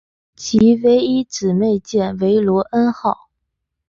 [0.35, 3.29] 其唯一的姊妹舰为罗恩号。